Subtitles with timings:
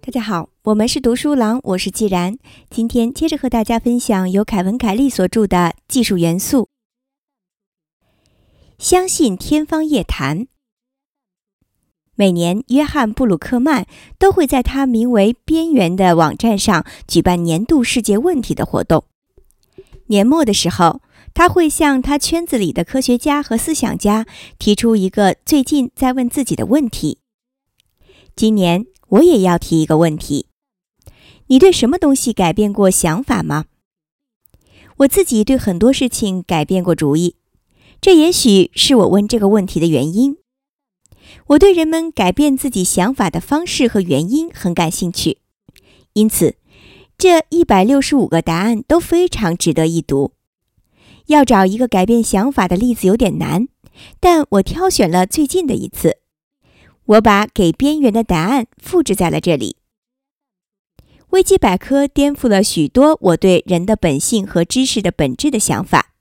[0.00, 2.36] 大家好，我们是读书郎，我是既然。
[2.68, 5.56] 今天接着和大家分享由凯文·凯利所著的
[5.86, 6.62] 《技术元素》。
[8.78, 10.48] 相信天方夜谭。
[12.16, 13.86] 每年，约翰·布鲁克曼
[14.18, 19.04] 都会在他名为“边缘”的网站上举办年度世界问题的活动。
[20.06, 21.00] 年末的时候，
[21.32, 24.26] 他会向他圈子里的科学家和思想家
[24.58, 27.18] 提出一个最近在问自己的问题。
[28.36, 30.46] 今年，我也要提一个问题：
[31.46, 33.66] 你对什么东西改变过想法吗？
[34.98, 37.36] 我自己对很多事情改变过主意，
[38.00, 40.36] 这也许是我问这个问题的原因。
[41.46, 45.38] 我对人们改变自己想法的方式和原因很感兴趣，
[46.12, 46.56] 因此
[47.16, 50.32] 这一百六十五个答案都非常值得一读。
[51.30, 53.68] 要找一个改变想法的例子有点难，
[54.18, 56.18] 但我挑选了最近的一次。
[57.04, 59.76] 我把给边缘的答案复制在了这里。
[61.30, 66.14] 维基百科颠覆了许多我对人的本性和知识的本质的想法。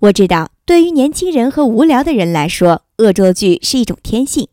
[0.00, 4.48] 我知道，对于年轻人和无聊的人来说，恶作剧是一种天性。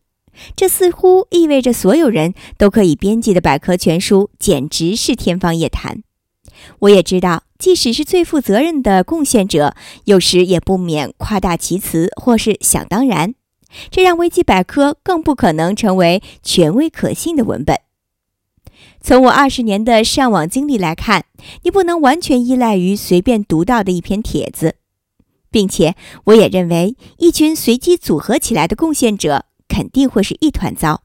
[0.56, 6.04] 这似乎意味着所有人都可以编辑的百科全书简直是天方夜谭。
[6.80, 13.36] 我也知道，即使是最负责任的贡献者，有时也不免夸大其词或是想当然。
[13.92, 17.78] 这让维基百科更不可能成为权威可信的文本。
[19.00, 21.26] 从我二十年的上网经历来看，
[21.62, 24.78] 你不能完全依赖于随便读到的一篇帖子，
[25.52, 31.04] 并且我也认为，一群随机组合起来的贡献者肯定会是一团糟。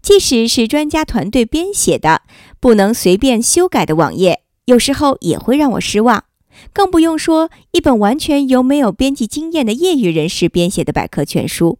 [0.00, 2.22] 即使是专家团队编写的、
[2.58, 6.24] 不能随便修改的网页，有时候也会让我失望。
[6.72, 11.78] 更不用说一本完全由没有编辑经验的业余人士编写的百科全书，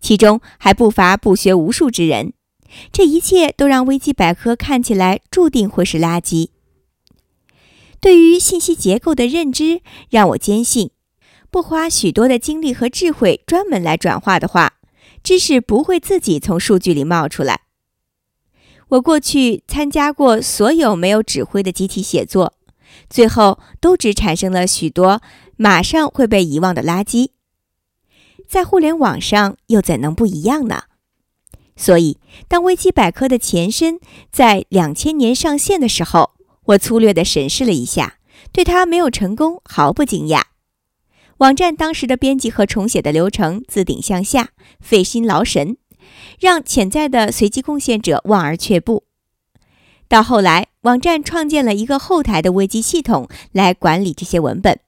[0.00, 2.32] 其中还不乏不学无术之人。
[2.92, 6.50] 这一切都让维基百科看起来注定会是垃圾。
[8.00, 10.90] 对于信息结构的认知，让我坚信，
[11.50, 14.74] 不花许多的精力和智慧专门来转化的话，
[15.24, 17.62] 知识不会自己从数据里冒出来。
[18.88, 22.54] 我过去参加过所有没有指挥的集体写作。
[23.10, 25.20] 最后都只产生了许多
[25.56, 27.30] 马上会被遗忘的垃圾，
[28.48, 30.84] 在互联网上又怎能不一样呢？
[31.76, 34.00] 所以，当维基百科的前身
[34.32, 36.32] 在两千年上线的时候，
[36.64, 38.18] 我粗略地审视了一下，
[38.52, 40.42] 对它没有成功毫不惊讶。
[41.38, 44.50] 网站当时的编辑和重写的流程自顶向下，
[44.80, 45.76] 费心劳神，
[46.40, 49.04] 让潜在的随机贡献者望而却步。
[50.08, 54.80] 到后来，网站创建了一个后台的危机系统来管理这些文本。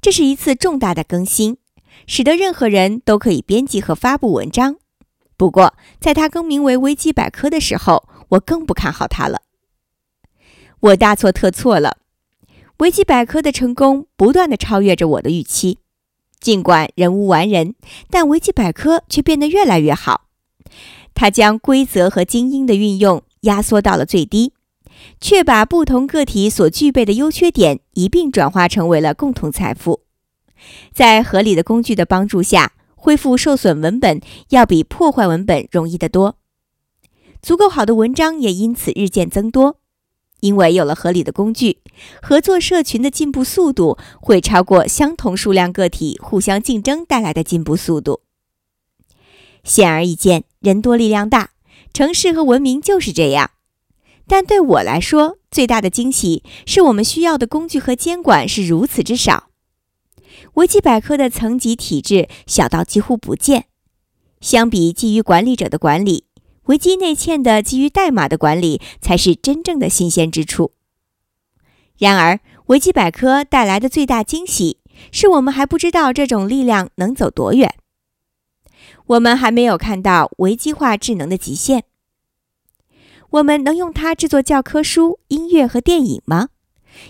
[0.00, 1.58] 这是一次重大的更新，
[2.06, 4.76] 使得任何人都可以编辑和发布文章。
[5.36, 9.42] 不过，在它更名为维基百科的时候，我更不看好它了。
[10.80, 11.98] 我大错特错了。
[12.78, 15.78] 维基百科的成功不断地超越着我的预期。
[16.40, 17.74] 尽管人无完人，
[18.08, 20.22] 但维基百科却变得越来越好。
[21.14, 23.22] 它将规则和精英的运用。
[23.42, 24.52] 压缩到了最低，
[25.18, 30.02] 却把不同个体所具备的优缺点一并转化成为了共同财富。
[30.92, 34.20] 在合理的工具的帮助下，恢复受损文本
[34.50, 36.36] 要比破坏文本容易得多。
[37.40, 39.78] 足够好的文章也因此日渐增多，
[40.40, 41.78] 因为有了合理的工具，
[42.20, 48.20] 合作社群的进步速度会超过相同数量个体互相竞争带来的进步速度。
[49.64, 51.50] 显而易见，人多力量大。
[51.92, 53.50] 城市和文明就是这样，
[54.28, 59.48] 但对我来说，最大的惊喜是我们需要的工具和监管是如此之少。
[60.54, 63.64] 维基百科的层级体制小到几乎不见，
[64.40, 66.24] 相比基于管理者的管理，
[66.66, 70.72] 维基内嵌的基于代码的管理才是真正的新鲜之处。
[71.98, 74.78] 然而，维基百科带来的最大惊喜
[75.10, 77.74] 是我们还不知道这种力量能走多远。
[79.10, 81.82] 我们还没有看到维基化智能的极限。
[83.30, 86.50] 我们能用它制作教科书、音乐和电影吗？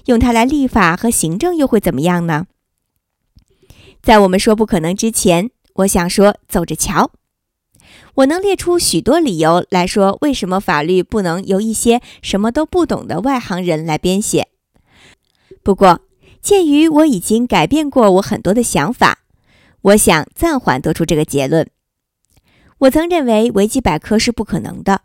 [0.07, 2.47] 用它来立法和行政又会怎么样呢？
[4.01, 7.11] 在我们说不可能之前，我想说走着瞧。
[8.15, 14.49] 我能列出许多理由来说为什么法律不能由一些什么都不懂的外行人来编写。
[15.63, 16.01] 不过，
[16.41, 19.19] 鉴于我已经改变过我很多的想法，
[19.83, 21.69] 我想暂缓得出这个结论。
[22.81, 25.03] 我曾认为维基百科是不可能的，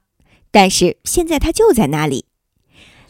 [0.50, 2.24] 但是现在它就在那里。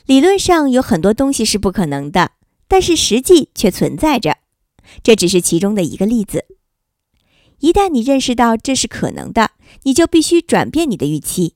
[0.07, 2.31] 理论上有很多东西是不可能的，
[2.67, 4.38] 但是实际却存在着。
[5.03, 6.45] 这只是其中的一个例子。
[7.59, 9.51] 一旦你认识到这是可能的，
[9.83, 11.53] 你就必须转变你的预期。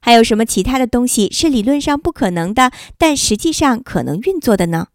[0.00, 4.88] 还有什么其他的东西是理论上不可能的，但实际上可能运作的呢？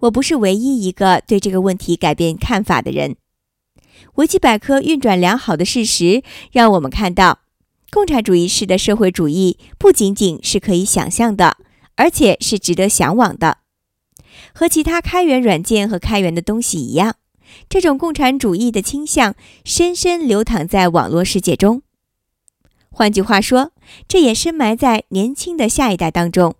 [0.00, 3.16] 我不是唯一一个对这个问题改变看法的人。
[4.14, 7.40] 维基百科运转良好的事实让我们看到，
[7.90, 11.56] 共产主义式的社会主义不仅仅是可以想象的，
[11.96, 13.58] 而且是值得向往的。
[14.54, 17.16] 和其他开源软件和开源的东西一样，
[17.68, 21.82] 这种共产主义的倾向深深流淌在网络世界中。
[22.90, 23.72] 换句话说，
[24.08, 26.54] 这也深埋在年轻的下一代当中。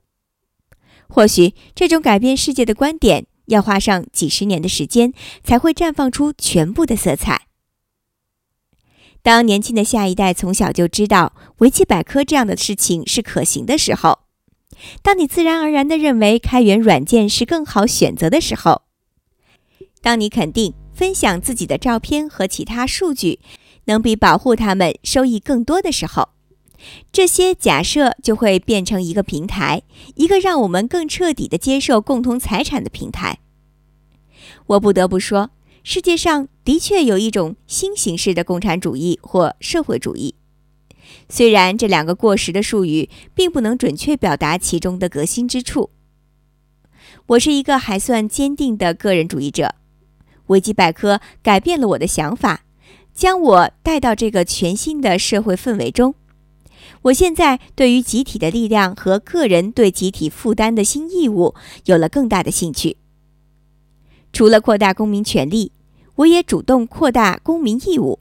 [1.09, 5.12] 或许这种改变世界的观点要花上几十年的时间，
[5.44, 7.43] 才会绽放出全部的色彩。
[9.23, 14.20] 当年轻的下一代从小就知道维基百科这样的事情是可行的时候，
[15.02, 18.82] 当你自然而然地认为开源软件是更好选择的时候，
[20.00, 23.41] 当你肯定分享自己的照片和其他数据
[23.85, 26.31] 能比保护他们收益更多的时候，
[27.12, 29.82] 这些假设就会变成一个平台，
[30.15, 33.38] 一个让我们更彻底地接受共同财产的平台。
[34.67, 35.50] 我不得不说，
[35.82, 40.35] 世界上的确有一种新形式的共产主义或社会主义。
[41.29, 45.91] 虽然这两个过时的术语并不能准确表达其中的革新之处，
[47.27, 49.75] 我是一个还算坚定的个人主义者。
[50.47, 52.65] 维基百科改变了我的想法，
[53.15, 56.15] 将我带到这个全新的社会氛围中。
[57.02, 61.55] 我现在对于集体的力量和个人对集体负担的新义务
[61.87, 62.97] 有了更大的兴趣。
[64.32, 65.73] 除了扩大公民权利，
[66.17, 68.19] 我也主动扩大公民义务。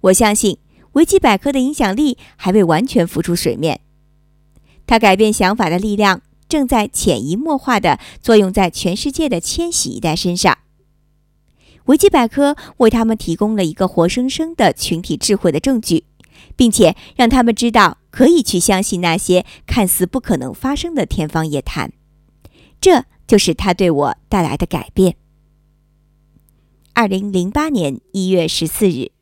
[0.00, 0.58] 我相信。
[0.92, 3.82] 维基百科的影响力还未完全浮出水面，
[4.86, 10.56] 它改变想法的力量正在潜移默化地作用在全世界的千禧一代身上。
[11.84, 16.04] 维基百科为他们提供了一个活生生的群体智慧的证据，
[16.56, 21.92] 并且让他们知道可以去相信那些看似不可能发生的天方夜谭。
[22.80, 25.16] 这就是他对我带来的改变。
[26.94, 29.15] 二零零八年一月十四日。